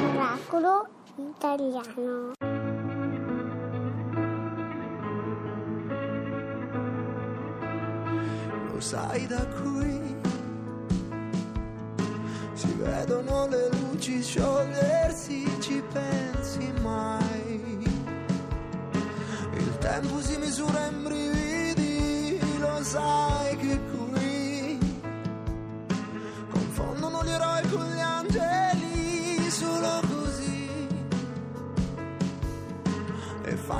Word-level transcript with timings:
Miracolo 0.00 0.88
italiano. 1.18 2.32
Lo 8.72 8.80
sai 8.80 9.26
da 9.26 9.46
qui 9.46 10.16
si 12.54 12.72
vedono 12.78 13.46
le 13.48 13.68
luci 13.68 14.22
sciogliersi, 14.22 15.44
ci 15.60 15.82
pensi 15.92 16.72
mai? 16.80 17.84
Il 19.52 19.78
tempo 19.78 20.18
si 20.22 20.38
misura 20.38 20.86
in 20.86 21.02
brividi, 21.02 21.15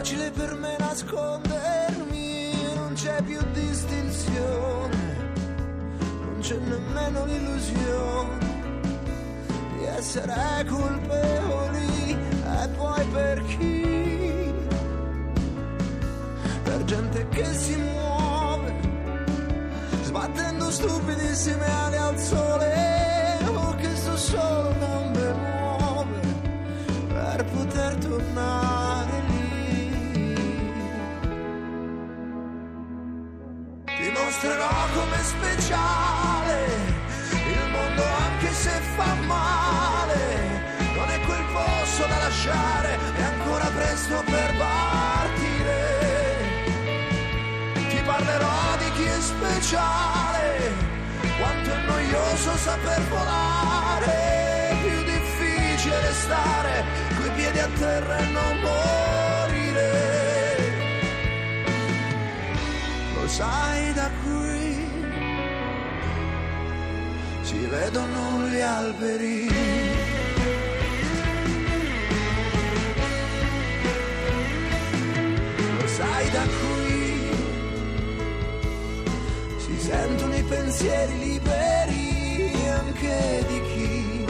facile 0.06 0.30
per 0.30 0.54
me 0.54 0.76
nascondermi, 0.78 2.52
non 2.76 2.92
c'è 2.94 3.20
più 3.22 3.40
distinzione, 3.52 4.96
non 5.98 6.38
c'è 6.38 6.56
nemmeno 6.58 7.24
l'illusione 7.24 8.38
di 9.76 9.84
essere 9.84 10.64
colpevoli 10.68 12.12
e 12.12 12.68
poi 12.76 13.04
per 13.06 13.42
chi? 13.46 14.54
Per 16.62 16.84
gente 16.84 17.28
che 17.30 17.44
si 17.44 17.74
muove, 17.74 18.74
sbattendo 20.04 20.70
stupidissime 20.70 21.64
ali 21.64 21.96
al 21.96 22.18
sole, 22.20 23.38
o 23.44 23.74
che 23.74 23.96
so 23.96 24.16
solo 24.16 24.95
Dimostrerò 34.38 34.68
come 34.92 35.16
speciale 35.22 36.66
il 37.32 37.70
mondo 37.70 38.04
anche 38.04 38.52
se 38.52 38.70
fa 38.94 39.14
male. 39.26 40.24
Non 40.94 41.08
è 41.08 41.20
quel 41.20 41.44
posto 41.54 42.06
da 42.06 42.18
lasciare, 42.18 42.98
è 43.16 43.22
ancora 43.22 43.64
presto 43.74 44.22
per 44.26 44.54
partire. 44.58 45.84
Ti 47.88 48.02
parlerò 48.04 48.76
di 48.76 48.90
chi 48.92 49.04
è 49.04 49.20
speciale, 49.20 50.74
quanto 51.38 51.72
è 51.72 51.80
noioso 51.86 52.56
saper 52.56 53.02
volare. 53.08 54.76
Più 54.82 55.02
difficile 55.04 55.98
restare 56.00 56.84
coi 57.18 57.30
piedi 57.30 57.58
a 57.58 57.68
terra 57.78 58.18
e 58.18 58.26
non 58.26 58.60
morire. 58.60 60.04
Lo 63.14 63.26
sai 63.28 63.75
si 67.46 67.64
vedono 67.66 68.48
gli 68.48 68.60
alberi. 68.60 69.46
Lo 75.78 75.86
sai 75.86 76.30
da 76.30 76.44
qui 76.58 77.30
si 79.58 79.78
sentono 79.78 80.34
i 80.34 80.42
pensieri 80.42 81.18
liberi 81.18 82.68
anche 82.68 83.44
di 83.46 83.60
chi 83.70 84.26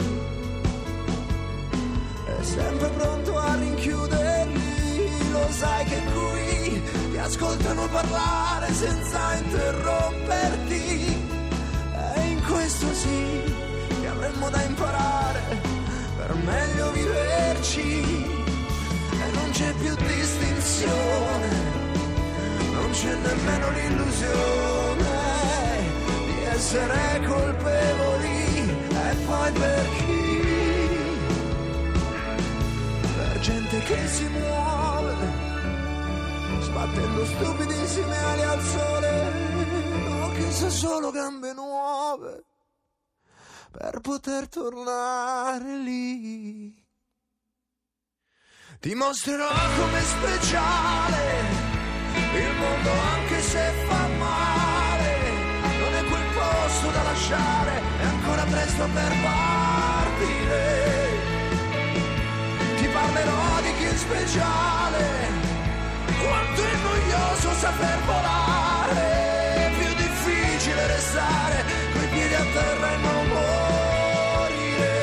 è 2.25 2.43
sempre 2.43 2.89
pronto 2.89 3.35
a 3.35 3.55
rinchiuderli. 3.55 5.31
Lo 5.31 5.47
sai 5.49 5.85
che 5.85 6.01
qui 6.13 6.83
ti 7.11 7.17
ascoltano 7.17 7.87
parlare 7.87 8.71
senza 8.73 9.33
interromperti. 9.37 11.16
Questo 12.47 12.93
sì 12.93 13.43
che 14.01 14.07
avremmo 14.07 14.49
da 14.49 14.61
imparare 14.63 15.41
per 16.17 16.33
meglio 16.35 16.91
viverci. 16.91 18.25
E 19.11 19.31
non 19.33 19.49
c'è 19.51 19.73
più 19.73 19.95
distinzione, 19.95 21.49
non 22.71 22.89
c'è 22.91 23.15
nemmeno 23.15 23.69
l'illusione 23.71 25.05
di 26.25 26.43
essere 26.45 27.25
colpevoli. 27.25 28.35
E 28.89 29.15
poi 29.25 29.51
per 29.51 29.89
chi? 29.97 30.15
Per 33.15 33.39
gente 33.39 33.79
che 33.79 34.07
si 34.07 34.27
muove, 34.27 35.15
sbattendo 36.61 37.25
stupidissime 37.25 38.17
ali 38.17 38.41
al 38.43 38.61
sole, 38.61 39.31
o 40.21 40.31
che 40.31 40.51
sa 40.51 40.69
solo 40.69 41.11
gambe 41.11 41.46
nuove 42.17 42.43
per 43.71 43.99
poter 44.01 44.47
tornare 44.49 45.77
lì. 45.77 46.73
Ti 48.79 48.93
mostrerò 48.95 49.49
come 49.49 50.01
speciale 50.01 51.65
il 52.33 52.55
mondo 52.59 52.91
anche 52.91 53.41
se 53.41 53.71
fa 53.87 54.07
male. 54.07 55.15
Non 55.79 55.93
è 55.93 56.03
quel 56.05 56.25
posto 56.33 56.91
da 56.91 57.03
lasciare, 57.03 57.81
è 57.99 58.03
ancora 58.03 58.43
presto 58.43 58.87
per 58.93 59.13
partire. 59.21 60.65
Ti 62.77 62.87
parlerò 62.87 63.61
di 63.61 63.73
chi 63.77 63.83
è 63.83 63.95
speciale, 63.95 65.05
quanto 66.23 66.63
è 66.63 66.75
noioso 66.81 67.51
saper 67.53 67.99
volare. 68.05 68.46
A 72.37 72.45
terra 72.53 72.91
e 72.93 72.97
non 72.97 73.27
morire. 73.27 74.95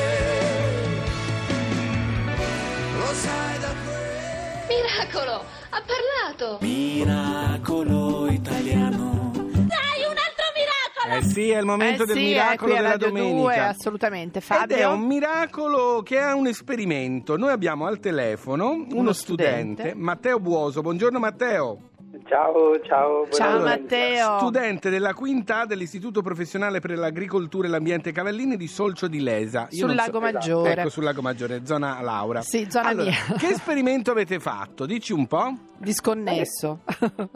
Lo 2.97 3.13
sai 3.13 3.59
da 3.59 3.73
qui. 3.83 4.75
Miracolo, 4.75 5.43
ha 5.69 5.81
parlato! 5.85 6.57
Miracolo 6.61 8.27
italiano. 8.31 9.31
Dai, 9.33 10.03
un 10.03 10.17
altro 10.17 10.45
miracolo! 10.55 11.15
Eh 11.17 11.21
sì, 11.23 11.49
è 11.51 11.59
il 11.59 11.65
momento 11.65 12.03
Eh 12.03 12.05
del 12.07 12.15
sì, 12.15 12.23
miracolo 12.23 12.53
è 12.53 12.57
qui 12.57 12.71
a 12.71 12.75
della 12.75 12.89
Radio 12.89 13.07
domenica. 13.07 13.41
2, 13.41 13.59
assolutamente. 13.59 14.41
Fabio. 14.41 14.75
Ed 14.75 14.81
è 14.81 14.87
un 14.87 15.01
miracolo 15.01 16.01
che 16.03 16.17
è 16.19 16.31
un 16.33 16.47
esperimento. 16.47 17.37
Noi 17.37 17.51
abbiamo 17.51 17.85
al 17.85 17.99
telefono 17.99 18.71
uno, 18.71 18.85
Uno 18.91 19.13
studente, 19.13 19.81
studente. 19.81 19.95
Matteo 19.95 20.39
Buoso. 20.39 20.81
Buongiorno 20.81 21.19
Matteo. 21.19 21.89
Ciao, 22.27 22.79
ciao. 22.81 23.27
Ciao 23.29 23.59
buonasera. 23.59 23.59
Matteo. 23.63 24.37
Studente 24.39 24.89
della 24.89 25.13
quinta 25.13 25.65
dell'Istituto 25.65 26.21
Professionale 26.23 26.79
per 26.79 26.97
l'Agricoltura 26.97 27.67
e 27.67 27.69
l'Ambiente 27.69 28.11
Cavallini 28.11 28.57
di 28.57 28.67
Solcio 28.67 29.07
di 29.07 29.21
Lesa. 29.21 29.67
Io 29.71 29.77
Sul 29.85 29.87
non 29.89 29.97
so- 29.97 30.03
Lago 30.05 30.19
Maggiore. 30.19 30.71
Ecco, 30.71 30.89
sul 30.89 31.03
Lago 31.03 31.21
Maggiore, 31.21 31.65
zona 31.65 32.01
Laura. 32.01 32.41
Sì, 32.41 32.65
zona 32.69 32.87
Allora, 32.89 33.09
mia. 33.11 33.37
Che 33.37 33.47
esperimento 33.53 34.09
avete 34.11 34.39
fatto? 34.39 34.85
Dici 34.87 35.13
un 35.13 35.27
po'? 35.27 35.53
Disconnesso. 35.77 36.79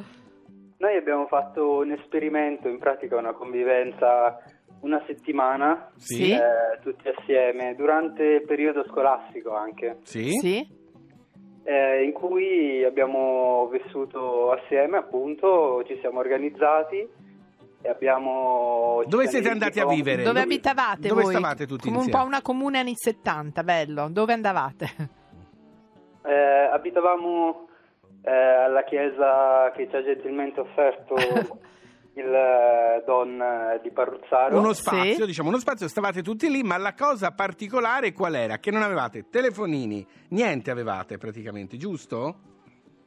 Noi 0.79 0.95
abbiamo 0.97 1.27
fatto 1.27 1.77
un 1.79 1.91
esperimento, 1.91 2.67
in 2.67 2.79
pratica 2.79 3.15
una 3.17 3.33
convivenza 3.33 4.37
una 4.81 5.03
settimana, 5.05 5.91
Sì. 5.97 6.31
eh, 6.31 6.39
tutti 6.81 7.09
assieme, 7.09 7.75
durante 7.75 8.23
il 8.23 8.45
periodo 8.45 8.85
scolastico 8.87 9.53
anche, 9.53 9.97
Sì? 10.03 10.31
sì? 10.39 10.65
Eh, 11.69 12.03
in 12.03 12.13
cui 12.13 12.83
abbiamo 12.83 13.67
vissuto 13.67 14.51
assieme, 14.53 14.97
appunto, 14.97 15.83
ci 15.85 15.99
siamo 16.01 16.17
organizzati 16.17 17.07
e 17.81 17.87
abbiamo... 17.87 19.03
Dove 19.05 19.27
siete 19.27 19.49
andati 19.49 19.79
a 19.79 19.85
vivere? 19.85 20.23
Dove 20.23 20.39
Dove- 20.39 20.41
abitavate 20.41 21.07
dove 21.07 21.21
voi? 21.21 21.31
stavate 21.31 21.67
tutti 21.67 21.83
Come 21.85 21.97
un 21.97 22.03
insieme? 22.05 22.23
po' 22.23 22.27
una 22.27 22.41
comune 22.41 22.79
anni 22.79 22.95
70, 22.95 23.63
bello. 23.63 24.07
Dove 24.09 24.33
andavate? 24.33 24.89
Eh, 26.25 26.69
abitavamo 26.73 27.67
eh, 28.23 28.31
alla 28.31 28.83
chiesa 28.83 29.71
che 29.75 29.87
ci 29.89 29.95
ha 29.95 30.03
gentilmente 30.03 30.59
offerto 30.61 31.15
il 32.19 32.33
eh, 32.33 33.03
Don 33.05 33.41
eh, 33.41 33.79
di 33.81 33.91
Parruzzaro. 33.91 34.57
Uno 34.57 34.73
spazio, 34.73 35.13
Sì. 35.13 35.25
diciamo, 35.25 35.49
uno 35.49 35.59
spazio, 35.59 35.87
stavate 35.87 36.21
tutti 36.21 36.49
lì, 36.49 36.61
ma 36.63 36.77
la 36.77 36.93
cosa 36.93 37.31
particolare 37.31 38.11
qual 38.13 38.35
era? 38.35 38.57
Che 38.57 38.71
non 38.71 38.81
avevate 38.81 39.29
telefonini, 39.29 40.05
niente 40.29 40.71
avevate 40.71 41.17
praticamente, 41.17 41.77
giusto? 41.77 42.35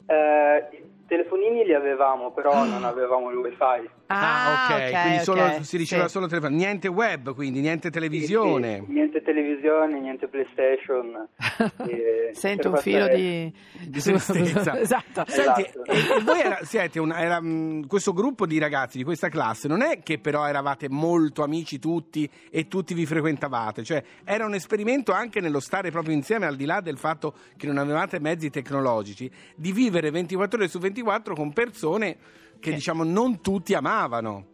Eh, 0.06 0.82
telefonini 1.16 1.64
li 1.64 1.74
avevamo, 1.74 2.32
però 2.32 2.64
non 2.64 2.84
avevamo 2.84 3.28
il 3.30 3.36
wifi. 3.36 3.90
Ah, 4.06 4.68
ok, 4.70 5.02
quindi 5.02 5.18
solo- 5.22 5.42
ok, 5.42 5.64
si 5.64 5.76
riceveva 5.76 6.06
sì. 6.06 6.12
solo 6.14 6.26
telefono, 6.26 6.54
niente 6.56 6.88
web, 6.88 7.34
quindi 7.34 7.60
niente 7.60 7.88
Sì, 7.88 7.92
televisione. 7.92 8.82
sì, 8.86 8.92
niente 8.92 9.22
televisione, 9.22 10.00
niente 10.00 10.26
PlayStation. 10.28 11.28
e 11.88 12.30
Sento 12.32 12.70
un 12.70 12.76
filo 12.78 13.08
di... 13.08 13.52
Di 13.86 14.00
tristezza. 14.00 14.76
esatto. 14.80 15.24
Senti, 15.26 15.70
Esatto. 15.86 16.24
voi 16.24 16.40
era- 16.40 16.58
siete 16.62 16.98
una- 16.98 17.18
era, 17.20 17.40
mh, 17.40 17.86
questo 17.86 18.12
gruppo 18.14 18.46
di 18.46 18.58
ragazzi 18.58 18.96
di 18.98 19.04
questa 19.04 19.28
classe, 19.28 19.68
non 19.68 19.82
è 19.82 20.02
che 20.02 20.18
però 20.18 20.46
eravate 20.46 20.88
molto 20.88 21.42
amici 21.42 21.78
tutti 21.78 22.28
e 22.50 22.68
tutti 22.68 22.94
vi 22.94 23.04
frequentavate, 23.06 23.82
cioè 23.84 24.02
era 24.24 24.46
un 24.46 24.54
esperimento 24.54 25.12
anche 25.12 25.40
nello 25.40 25.60
stare 25.60 25.90
proprio 25.90 26.14
insieme, 26.14 26.46
al 26.46 26.56
di 26.56 26.64
là 26.64 26.80
del 26.80 26.96
fatto 26.98 27.34
che 27.56 27.66
non 27.66 27.76
avevate 27.78 28.18
mezzi 28.20 28.48
tecnologici, 28.50 29.30
di 29.54 29.72
vivere 29.72 30.10
24 30.10 30.58
ore 30.58 30.68
su 30.68 30.78
24 30.78 31.01
con 31.34 31.52
persone 31.52 32.16
che 32.60 32.70
Che- 32.70 32.74
diciamo 32.74 33.02
non 33.04 33.40
tutti 33.40 33.74
amavano. 33.74 34.46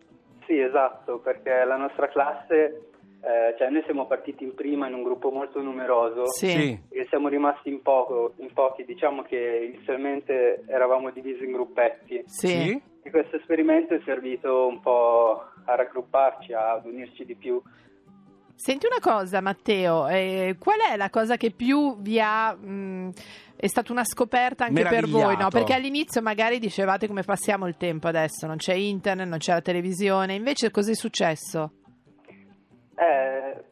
Sì, 0.47 0.59
esatto, 0.59 1.19
perché 1.19 1.63
la 1.65 1.77
nostra 1.77 2.09
classe, 2.09 2.89
eh, 3.21 3.55
cioè 3.59 3.69
noi 3.69 3.83
siamo 3.85 4.07
partiti 4.07 4.45
in 4.45 4.55
prima 4.55 4.87
in 4.89 4.95
un 4.95 5.03
gruppo 5.03 5.31
molto 5.31 5.61
numeroso 5.61 6.27
Sì. 6.31 6.79
e 6.89 7.07
siamo 7.11 7.29
rimasti 7.29 7.69
in, 7.69 7.83
poco, 7.83 8.33
in 8.37 8.51
pochi, 8.55 8.85
diciamo 8.87 9.23
che 9.23 9.71
inizialmente 9.75 10.65
eravamo 10.67 11.11
divisi 11.11 11.45
in 11.45 11.53
gruppetti 11.53 12.23
Sì. 12.27 12.81
e 13.03 13.11
questo 13.11 13.37
esperimento 13.37 13.93
è 13.95 14.01
servito 14.07 14.67
un 14.67 14.81
po' 14.81 15.43
a 15.67 15.75
raggrupparci, 15.75 16.55
ad 16.55 16.87
unirci 16.87 17.27
di 17.27 17.35
più. 17.35 17.61
Senti 18.59 18.87
una 18.87 18.99
cosa, 19.01 19.41
Matteo, 19.41 20.09
eh, 20.09 20.57
qual 20.59 20.81
è 20.81 20.97
la 20.97 21.11
cosa 21.11 21.37
che 21.37 21.53
più 21.53 21.97
vi 22.01 22.19
ha... 22.21 22.53
mh, 22.53 23.13
è 23.55 23.69
stata 23.69 23.93
una 23.93 24.03
scoperta 24.05 24.65
anche 24.65 24.83
per 24.83 25.07
voi, 25.07 25.37
no? 25.37 25.49
Perché 25.49 25.75
all'inizio 25.75 26.21
magari 26.21 26.59
dicevate 26.59 27.07
come 27.07 27.23
passiamo 27.23 27.69
il 27.69 27.77
tempo 27.77 28.09
adesso, 28.09 28.49
non 28.49 28.57
c'è 28.57 28.75
internet, 28.75 29.29
non 29.29 29.39
c'è 29.39 29.53
la 29.53 29.61
televisione, 29.61 30.35
invece 30.35 30.73
cos'è 30.73 30.93
successo? 30.95 31.71
Eh, 32.97 33.65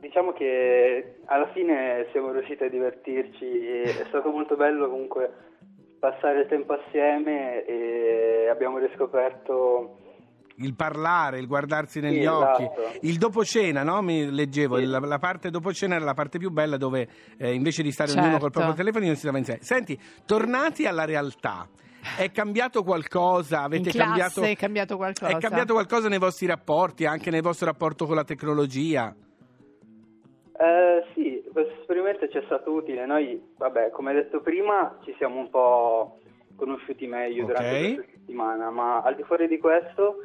diciamo 0.00 0.32
che 0.32 1.16
alla 1.26 1.50
fine 1.52 2.06
siamo 2.10 2.32
riusciti 2.32 2.64
a 2.64 2.70
divertirci 2.70 3.44
e 3.44 3.82
è 3.82 4.04
stato 4.08 4.30
molto 4.30 4.56
bello 4.56 4.88
comunque 4.88 5.30
passare 5.98 6.40
il 6.40 6.48
tempo 6.48 6.72
assieme 6.72 7.62
e 7.66 8.48
abbiamo 8.50 8.78
riscoperto 8.78 9.98
Il 10.62 10.74
parlare, 10.74 11.38
il 11.38 11.46
guardarsi 11.46 12.00
negli 12.00 12.20
Sì, 12.20 12.26
occhi, 12.26 12.62
esatto. 12.64 12.98
il 13.02 13.16
dopo 13.16 13.44
cena, 13.44 13.82
no? 13.82 14.02
Mi 14.02 14.30
leggevo, 14.30 14.76
Sì. 14.76 14.82
il- 14.82 14.90
la, 14.90 15.18
parte 15.18 15.48
dopo 15.50 15.72
cena 15.72 15.94
era 15.96 16.04
la 16.04 16.12
parte 16.14 16.38
più 16.38 16.50
bella 16.50 16.76
dove 16.76 17.08
eh, 17.38 17.54
invece 17.54 17.82
di 17.82 17.90
stare 17.90 18.10
Certo. 18.10 18.24
ognuno 18.24 18.38
col 18.38 18.50
proprio 18.50 18.74
telefonino 18.74 19.14
si 19.14 19.20
stava 19.20 19.38
insieme. 19.38 19.60
Senti, 19.62 19.98
tornati 20.26 20.86
alla 20.86 21.06
realtà, 21.06 21.66
è 22.18 22.30
cambiato 22.30 22.82
qualcosa? 22.82 23.62
Avete 23.62 23.88
In 23.88 23.94
cambiato, 23.94 24.42
è 24.42 24.54
cambiato 24.56 24.96
qualcosa? 24.96 25.28
È 25.34 25.38
cambiato 25.38 25.72
qualcosa 25.72 26.08
nei 26.08 26.18
vostri 26.18 26.46
rapporti, 26.46 27.06
anche 27.06 27.30
nel 27.30 27.42
vostro 27.42 27.66
rapporto 27.66 28.04
con 28.04 28.14
la 28.16 28.24
tecnologia? 28.24 29.14
Eh, 30.58 31.04
sì, 31.14 31.42
questo 31.52 31.72
esperimento 31.80 32.28
ci 32.28 32.36
è 32.36 32.42
stato 32.44 32.70
utile. 32.72 33.06
Noi, 33.06 33.40
vabbè, 33.56 33.90
come 33.90 34.12
detto 34.12 34.40
prima, 34.42 34.98
ci 35.04 35.14
siamo 35.16 35.38
un 35.40 35.48
po' 35.48 36.18
conosciuti 36.56 37.06
meglio 37.06 37.44
Ok. 37.44 37.48
durante 37.48 37.94
questa 37.94 38.12
settimana, 38.12 38.70
ma 38.70 39.00
al 39.00 39.16
di 39.16 39.22
fuori 39.22 39.48
di 39.48 39.56
questo 39.58 40.16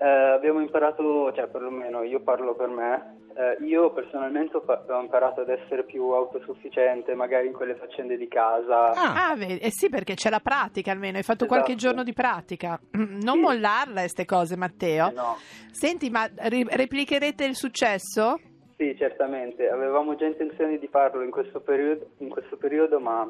eh, 0.00 0.06
abbiamo 0.06 0.60
imparato, 0.60 1.32
cioè 1.34 1.46
perlomeno 1.48 2.02
io 2.02 2.20
parlo 2.20 2.54
per 2.54 2.68
me, 2.68 3.16
eh, 3.34 3.64
io 3.64 3.92
personalmente 3.92 4.56
ho, 4.56 4.60
fa- 4.60 4.84
ho 4.88 5.00
imparato 5.00 5.40
ad 5.42 5.48
essere 5.48 5.84
più 5.84 6.10
autosufficiente, 6.10 7.14
magari 7.14 7.46
in 7.48 7.52
quelle 7.52 7.74
faccende 7.76 8.16
di 8.16 8.28
casa. 8.28 8.92
Ah, 8.92 9.30
Ah, 9.30 9.34
vedi, 9.36 9.58
eh 9.58 9.70
sì, 9.70 9.88
perché 9.88 10.14
c'è 10.14 10.30
la 10.30 10.40
pratica 10.40 10.90
almeno, 10.92 11.16
hai 11.18 11.22
fatto 11.22 11.44
Esatto. 11.44 11.60
qualche 11.60 11.74
giorno 11.74 12.02
di 12.02 12.12
pratica. 12.12 12.78
Non 13.18 13.34
Sì. 13.36 13.40
mollarle 13.40 14.00
queste 14.00 14.24
cose, 14.24 14.56
Matteo. 14.56 15.08
Eh, 15.08 15.12
no. 15.12 15.36
Senti, 15.70 16.08
ma 16.10 16.28
ri- 16.34 16.66
replicherete 16.68 17.44
il 17.44 17.54
successo? 17.56 18.38
Sì, 18.76 18.94
certamente. 18.96 19.68
Avevamo 19.68 20.14
già 20.14 20.26
intenzione 20.26 20.78
di 20.78 20.86
farlo 20.88 21.22
in 21.22 21.30
questo 21.30 21.60
periodo, 21.60 22.10
in 22.18 22.28
questo 22.28 22.56
periodo 22.56 23.00
ma 23.00 23.28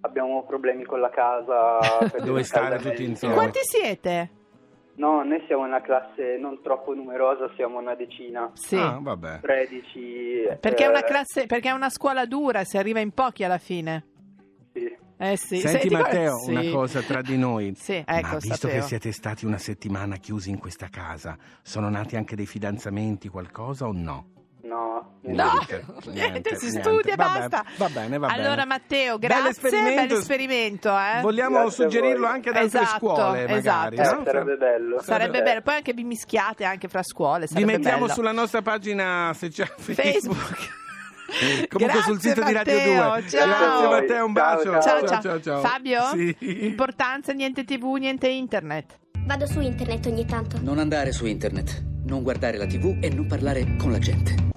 abbiamo 0.00 0.44
problemi 0.44 0.84
con 0.84 1.00
la 1.00 1.10
casa. 1.10 1.78
Dove 2.24 2.42
stare 2.42 2.78
tutti 2.78 3.04
insieme. 3.04 3.34
Quanti 3.34 3.58
siete? 3.62 4.30
No, 4.98 5.22
noi 5.22 5.40
siamo 5.46 5.62
una 5.64 5.80
classe 5.80 6.36
non 6.38 6.60
troppo 6.60 6.92
numerosa, 6.92 7.48
siamo 7.54 7.78
una 7.78 7.94
decina. 7.94 8.50
Sì. 8.54 8.76
ah, 8.76 8.98
vabbè. 9.00 9.40
13. 9.40 10.58
Perché 10.60 10.84
è 10.84 10.88
una 10.88 11.04
eh, 11.04 11.04
classe, 11.04 11.46
perché 11.46 11.68
è 11.68 11.72
una 11.72 11.88
scuola 11.88 12.26
dura, 12.26 12.64
si 12.64 12.76
arriva 12.78 12.98
in 12.98 13.12
pochi 13.12 13.44
alla 13.44 13.58
fine. 13.58 14.04
sì. 14.72 14.96
Eh 15.20 15.36
sì. 15.36 15.58
Senti 15.58 15.88
guarda- 15.88 16.08
Matteo, 16.08 16.38
sì. 16.38 16.50
una 16.50 16.70
cosa 16.70 17.00
tra 17.00 17.22
di 17.22 17.36
noi. 17.36 17.74
Sì, 17.78 17.94
ecco, 17.94 18.26
Ma 18.26 18.34
visto 18.38 18.54
sapevo. 18.54 18.80
che 18.80 18.86
siete 18.86 19.12
stati 19.12 19.46
una 19.46 19.58
settimana 19.58 20.16
chiusi 20.16 20.50
in 20.50 20.58
questa 20.58 20.88
casa, 20.88 21.36
sono 21.62 21.88
nati 21.88 22.16
anche 22.16 22.34
dei 22.34 22.46
fidanzamenti, 22.46 23.28
qualcosa 23.28 23.86
o 23.86 23.92
no? 23.92 24.26
No, 24.60 25.18
No, 25.22 25.52
Niente, 25.62 25.84
niente, 26.10 26.56
si 26.56 26.66
niente. 26.66 26.80
studia 26.82 27.12
e 27.12 27.16
Vabbè, 27.16 27.48
basta. 27.48 27.64
va 27.76 27.88
bene, 27.88 28.18
va 28.18 28.26
allora, 28.26 28.50
bene. 28.50 28.64
Matteo, 28.66 29.18
grazie. 29.18 29.70
Bell'esperimento. 29.70 30.90
Eh. 30.90 31.20
Vogliamo 31.22 31.60
Grazie 31.62 31.84
suggerirlo 31.84 32.26
anche 32.26 32.48
ad 32.50 32.56
altre 32.56 32.80
Esatto, 32.80 32.98
scuole, 32.98 33.46
magari, 33.46 33.96
esatto. 33.96 34.12
Eh, 34.12 34.14
no? 34.16 34.22
sarebbe 34.24 34.56
bello. 34.56 35.00
Sarebbe 35.00 35.42
bello, 35.42 35.60
poi 35.62 35.74
anche 35.76 35.92
vi 35.92 36.04
mischiate 36.04 36.64
anche 36.64 36.88
fra 36.88 37.02
scuole. 37.02 37.42
Vi 37.42 37.46
Sarebbe 37.52 37.72
mettiamo 37.76 38.00
bello. 38.02 38.12
sulla 38.12 38.32
nostra 38.32 38.60
pagina 38.62 39.32
se 39.34 39.48
c'è 39.48 39.64
Facebook. 39.78 40.76
Comunque 41.68 42.00
sul 42.02 42.14
Grazie, 42.18 42.30
sito 42.30 42.42
di 42.44 42.52
Radio 42.52 42.74
Matteo, 42.74 43.10
2. 43.20 43.28
ciao. 43.28 43.46
Grazie 43.46 43.88
Matteo, 43.88 44.24
un 44.24 44.32
bacio. 44.32 44.80
Ciao, 44.80 45.40
ciao. 45.40 45.60
Fabio? 45.60 46.02
Sì. 46.12 46.36
Importanza, 46.66 47.32
niente 47.32 47.64
tv, 47.64 47.94
niente 47.94 48.28
internet. 48.28 48.98
Vado 49.24 49.46
su 49.46 49.60
internet 49.60 50.06
ogni 50.06 50.24
tanto. 50.24 50.58
Non 50.62 50.78
andare 50.78 51.12
su 51.12 51.26
internet, 51.26 51.84
non 52.06 52.22
guardare 52.22 52.56
la 52.56 52.64
tv 52.66 52.96
e 53.02 53.10
non 53.10 53.26
parlare 53.26 53.76
con 53.76 53.92
la 53.92 53.98
gente. 53.98 54.47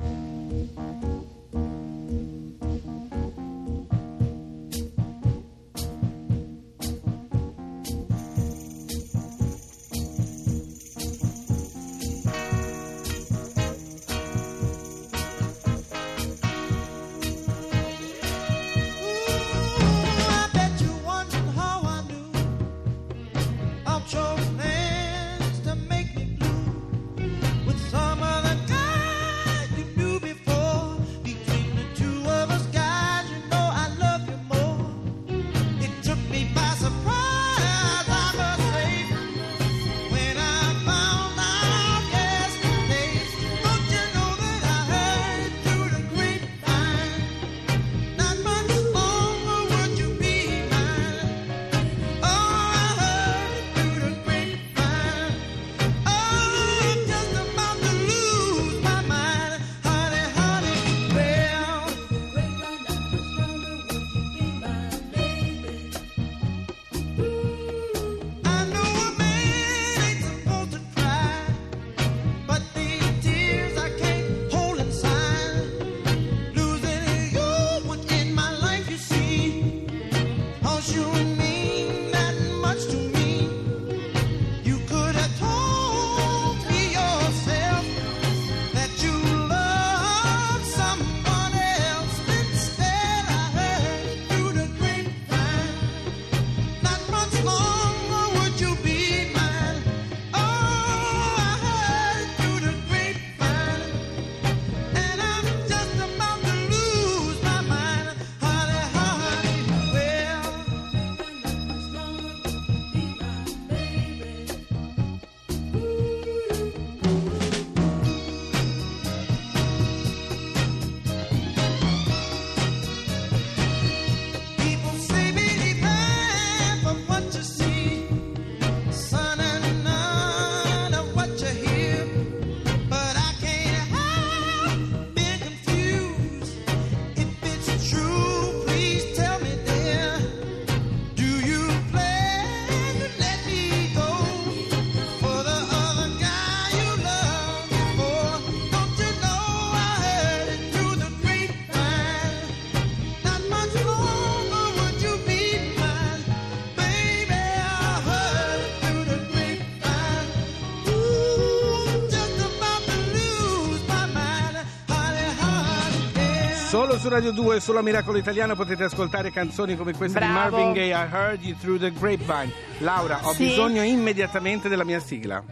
Su 167.02 167.10
Radio 167.10 167.32
2 167.32 167.60
solo 167.60 167.80
a 167.80 167.82
Miracolo 167.82 168.20
Italiano 168.20 168.56
potete 168.56 168.84
ascoltare 168.84 169.32
canzoni 169.32 169.76
come 169.76 169.94
questa 169.96 170.20
di 170.20 170.26
Bravo. 170.28 170.58
Marvin 170.58 170.74
Gaye, 170.74 170.90
I 170.94 171.08
Heard 171.12 171.44
You 171.44 171.58
Through 171.58 171.80
the 171.80 171.92
Grapevine. 171.92 172.52
Laura, 172.78 173.20
ho 173.24 173.34
Sì. 173.34 173.46
bisogno 173.46 173.82
immediatamente 173.82 174.70
della 174.70 174.84
mia 174.84 175.00
sigla. 175.00 175.44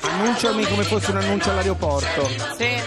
Annunciami 0.00 0.64
come 0.66 0.82
fosse 0.82 1.12
un 1.12 1.18
annuncio 1.18 1.50
all'aeroporto. 1.50 2.26
Sì. 2.56 2.80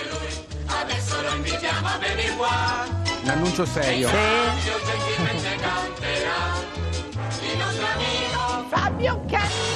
Un 3.24 3.29
annuncio 3.29 3.65
serio. 3.65 4.10
Fabio 8.70 9.24
Canino. 9.29 9.71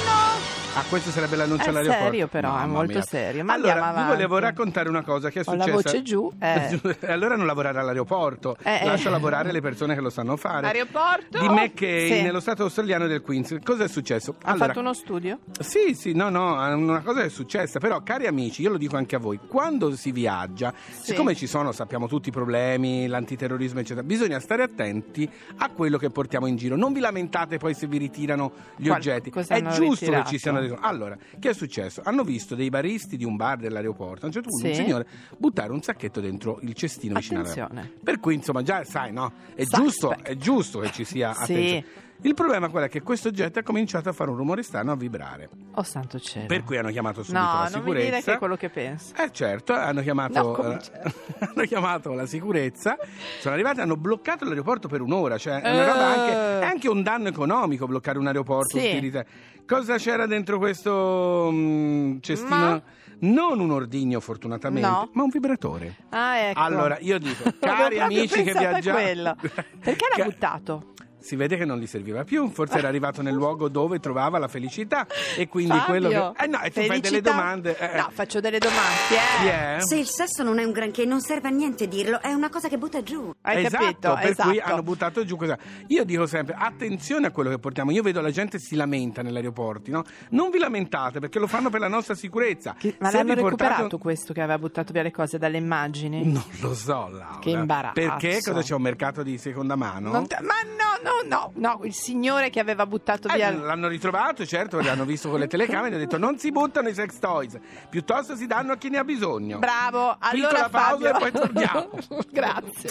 Ah, 0.78 0.84
questo 0.90 1.10
sarebbe 1.10 1.36
l'annuncio 1.36 1.64
È 1.64 1.68
all'aeroporto. 1.70 2.04
serio 2.04 2.26
però, 2.28 2.48
è 2.50 2.52
Mamma 2.58 2.72
molto 2.74 2.92
mia. 2.92 3.02
serio. 3.02 3.44
Ma 3.44 3.54
allora, 3.54 3.92
vi 3.96 4.02
volevo 4.08 4.38
raccontare 4.38 4.90
una 4.90 5.02
cosa 5.02 5.30
che 5.30 5.40
è 5.40 5.42
Ho 5.46 5.52
successa. 5.52 5.66
la 5.66 5.72
voce 5.72 6.02
giù, 6.02 6.30
eh. 6.38 6.80
allora 7.08 7.34
non 7.34 7.46
lavorare 7.46 7.78
all'aeroporto, 7.78 8.56
Eh, 8.62 8.80
eh. 8.82 8.84
lascia 8.84 9.08
lavorare 9.08 9.52
le 9.52 9.62
persone 9.62 9.94
che 9.94 10.02
lo 10.02 10.10
sanno 10.10 10.36
fare. 10.36 10.66
Aeroporto? 10.66 11.38
Di 11.40 11.48
McKay, 11.48 12.12
Sì. 12.12 12.22
nello 12.22 12.40
stato 12.40 12.64
australiano 12.64 13.06
del 13.06 13.22
Queens. 13.22 13.56
Cosa 13.64 13.84
è 13.84 13.88
successo? 13.88 14.34
Ha 14.42 14.54
fatto 14.56 14.80
uno 14.80 14.92
studio? 14.92 15.38
Sì, 15.60 15.94
sì, 15.94 16.12
no, 16.12 16.28
no, 16.28 16.52
una 16.76 17.00
cosa 17.00 17.22
è 17.22 17.30
successa, 17.30 17.78
però 17.78 18.02
cari 18.02 18.26
amici, 18.26 18.60
io 18.60 18.68
lo 18.70 18.76
dico 18.76 18.96
anche 18.98 19.16
a 19.16 19.18
voi, 19.18 19.38
quando 19.48 19.96
si 19.96 20.12
viaggia, 20.12 20.74
siccome 21.00 21.34
ci 21.34 21.46
sono, 21.46 21.72
sappiamo 21.72 22.06
tutti 22.06 22.28
i 22.28 22.32
problemi, 22.32 23.06
l'antiterrorismo 23.06 23.80
eccetera, 23.80 24.04
bisogna 24.04 24.40
stare 24.40 24.62
attenti 24.62 25.26
a 25.56 25.70
quello 25.70 25.96
che 25.96 26.10
portiamo 26.10 26.44
in 26.46 26.56
giro, 26.56 26.76
non 26.76 26.92
vi 26.92 27.00
lamentate 27.00 27.56
poi 27.56 27.72
se 27.72 27.86
vi 27.86 27.96
ritirano 27.96 28.52
gli 28.76 28.86
Qual- 28.88 28.98
oggetti, 28.98 29.30
è 29.30 29.62
giusto 29.62 30.04
ritirato? 30.04 30.22
che 30.24 30.28
ci 30.28 30.38
siano 30.38 30.58
dei... 30.60 30.64
Allora, 30.74 31.16
che 31.38 31.50
è 31.50 31.54
successo? 31.54 32.00
Hanno 32.04 32.24
visto 32.24 32.54
dei 32.54 32.68
baristi 32.68 33.16
di 33.16 33.24
un 33.24 33.36
bar 33.36 33.58
dell'aeroporto, 33.58 34.24
a 34.24 34.26
un 34.28 34.32
certo 34.32 34.48
punto 34.48 34.66
Sì. 34.66 34.72
un 34.78 34.84
signore 34.84 35.06
buttare 35.38 35.72
un 35.72 35.82
sacchetto 35.82 36.20
dentro 36.20 36.58
il 36.62 36.74
cestino 36.74 37.14
vicino. 37.14 37.40
Attenzione. 37.40 37.92
Per 38.02 38.18
cui 38.20 38.34
insomma 38.34 38.62
già 38.62 38.84
sai, 38.84 39.12
no? 39.12 39.32
È 39.54 39.64
giusto, 39.64 40.16
è 40.22 40.36
giusto 40.36 40.80
che 40.80 40.90
ci 40.92 41.04
sia 41.04 41.32
Sì. 41.34 41.84
Il 42.22 42.34
problema 42.34 42.68
qual 42.68 42.84
è? 42.84 42.88
Che 42.88 43.02
questo 43.02 43.28
oggetto 43.28 43.58
ha 43.58 43.62
cominciato 43.62 44.08
a 44.08 44.12
fare 44.12 44.30
un 44.30 44.36
rumore 44.36 44.62
strano, 44.62 44.92
a 44.92 44.96
vibrare. 44.96 45.48
Oh 45.74 45.82
santo 45.82 46.18
cielo. 46.18 46.46
Per 46.46 46.64
cui 46.64 46.76
hanno 46.78 46.90
chiamato 46.90 47.22
subito 47.22 47.38
No, 47.44 47.52
la 47.52 47.68
non 47.70 47.82
mi 47.82 47.90
dire 47.90 48.00
sicurezza. 48.04 48.30
che 48.30 48.34
è 48.34 48.38
quello 48.38 48.56
che 48.56 48.68
penso. 48.70 49.14
Eh 49.16 49.30
certo, 49.32 49.72
hanno 49.74 50.00
chiamato, 50.02 50.42
No, 50.62 50.72
eh, 50.72 50.76
c'è? 50.78 51.02
hanno 51.54 51.64
chiamato 51.66 52.12
la 52.14 52.26
sicurezza, 52.26 52.96
sono 53.40 53.54
arrivati, 53.54 53.80
hanno 53.80 53.96
bloccato 53.96 54.44
l'aeroporto 54.44 54.88
per 54.88 55.02
un'ora, 55.02 55.36
cioè 55.38 55.60
è 55.60 55.70
una 55.72 55.84
roba 55.86 55.98
Eh. 55.98 56.18
anche, 56.18 56.32
è 56.66 56.68
anche 56.70 56.88
un 56.88 57.02
danno 57.02 57.28
economico 57.28 57.86
bloccare 57.86 58.18
un 58.18 58.26
aeroporto. 58.26 58.78
Sì. 58.78 58.86
utilita- 58.86 59.24
Cosa 59.66 59.96
c'era 59.98 60.26
dentro 60.26 60.58
questo 60.58 61.48
mm, 61.52 62.18
cestino? 62.20 62.56
Ma- 62.56 62.82
Non 63.18 63.60
un 63.60 63.70
ordigno 63.70 64.20
fortunatamente, 64.20 64.86
No. 64.86 65.08
ma 65.12 65.22
un 65.22 65.30
vibratore. 65.30 65.96
Ah, 66.10 66.36
ecco. 66.38 66.60
Allora, 66.60 66.98
io 67.00 67.18
dico, 67.18 67.44
cari 67.58 67.98
amici 67.98 68.42
che 68.42 68.52
viaggiate... 68.52 69.34
Perché 69.80 70.06
l'ha 70.16 70.24
buttato? 70.28 70.92
Si 71.26 71.34
vede 71.34 71.56
che 71.56 71.64
non 71.64 71.78
gli 71.78 71.86
serviva 71.86 72.22
più, 72.22 72.48
forse 72.50 72.78
era 72.78 72.86
arrivato 72.86 73.20
nel 73.20 73.34
luogo 73.34 73.68
dove 73.68 73.98
trovava 73.98 74.38
la 74.38 74.46
felicità 74.46 75.06
e 75.36 75.48
quindi 75.48 75.72
Fabio, 75.72 75.84
quello 75.86 76.08
che... 76.08 76.44
Eh 76.44 76.46
no, 76.46 76.60
e 76.62 76.70
tu 76.70 76.80
fai 76.82 77.00
delle 77.00 77.00
felicità? 77.00 77.30
domande... 77.30 77.76
eh, 77.78 77.84
eh. 77.92 77.96
No, 77.96 78.08
faccio 78.12 78.40
delle 78.40 78.58
domande, 78.58 79.14
eh. 79.42 79.76
È? 79.76 79.80
Se 79.80 79.96
il 79.96 80.06
sesso 80.06 80.42
non 80.44 80.58
è 80.60 80.64
un 80.64 80.70
granché, 80.70 81.04
non 81.04 81.20
serve 81.20 81.48
a 81.48 81.50
niente 81.50 81.88
dirlo, 81.88 82.20
è 82.22 82.32
una 82.32 82.48
cosa 82.48 82.68
che 82.68 82.78
butta 82.78 83.02
giù. 83.02 83.34
Hai 83.42 83.64
esatto, 83.64 83.84
capito? 83.84 84.14
per 84.14 84.30
esatto. 84.30 84.48
cui 84.48 84.60
hanno 84.60 84.82
buttato 84.82 85.24
giù 85.24 85.36
cosa. 85.36 85.58
Io 85.88 86.04
dico 86.04 86.26
sempre 86.26 86.54
attenzione 86.56 87.26
a 87.26 87.30
quello 87.32 87.50
che 87.50 87.58
portiamo. 87.58 87.90
Io 87.90 88.02
vedo 88.02 88.20
la 88.20 88.30
gente 88.30 88.58
si 88.60 88.76
lamenta 88.76 89.22
negli 89.22 89.36
aeroporti, 89.36 89.90
no? 89.90 90.04
Non 90.30 90.50
vi 90.50 90.58
lamentate 90.58 91.18
perché 91.18 91.38
lo 91.38 91.46
fanno 91.48 91.70
per 91.70 91.80
la 91.80 91.88
nostra 91.88 92.14
sicurezza. 92.14 92.76
Che- 92.78 92.96
ma 93.00 93.10
Se 93.10 93.16
l'hanno 93.16 93.34
recuperato 93.34 93.98
questo 93.98 94.32
che 94.32 94.40
aveva 94.40 94.58
buttato 94.58 94.92
via 94.92 95.02
le 95.02 95.10
cose 95.10 95.38
dalle 95.38 95.56
immagini? 95.56 96.24
Non 96.24 96.44
lo 96.60 96.74
so, 96.74 97.08
Laura. 97.08 97.38
Che 97.40 97.50
imbarazzo. 97.50 97.94
Perché 97.94 98.38
cosa 98.42 98.62
c'è 98.62 98.74
un 98.74 98.82
mercato 98.82 99.22
di 99.22 99.38
seconda 99.38 99.74
mano? 99.76 100.10
Non 100.10 100.26
te- 100.26 100.38
ma 100.40 100.54
no, 100.64 101.02
no, 101.02 101.15
no, 101.26 101.52
no, 101.54 101.80
il 101.84 101.94
signore 101.94 102.50
che 102.50 102.60
aveva 102.60 102.86
buttato 102.86 103.28
Eh, 103.28 103.34
via... 103.34 103.50
l'hanno 103.50 103.88
ritrovato, 103.88 104.44
certo, 104.46 104.80
l'hanno 104.80 105.04
visto 105.04 105.28
con 105.30 105.38
le 105.40 105.46
telecamere 105.46 105.88
e 105.90 105.94
hanno 105.96 106.04
detto 106.04 106.18
non 106.18 106.38
si 106.38 106.50
buttano 106.52 106.88
i 106.88 106.94
sex 106.94 107.18
toys, 107.18 107.58
piuttosto 107.88 108.36
si 108.36 108.46
danno 108.46 108.72
a 108.72 108.76
chi 108.76 108.88
ne 108.88 108.98
ha 108.98 109.04
bisogno. 109.04 109.58
Bravo, 109.58 110.16
allora 110.18 110.48
Piccola 110.48 110.68
pausa 110.68 111.12
Fabio. 111.12 111.26
e 111.26 111.30
poi 111.30 111.40
torniamo. 111.40 111.90
Grazie. 112.30 112.90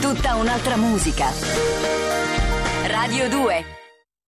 Tutta 0.00 0.34
un'altra 0.36 0.76
musica. 0.76 1.26
Radio 2.86 3.28
2 3.28 3.79